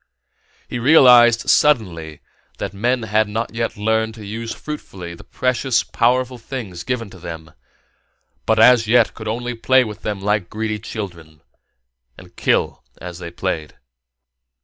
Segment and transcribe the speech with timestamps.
[0.67, 2.21] He realized, suddenly,
[2.57, 7.19] that men had not yet learned to use fruitfully the precious, powerful things given to
[7.19, 7.51] them,
[8.47, 11.43] but as yet could only play with them like greedy children
[12.17, 13.75] and kill as they played.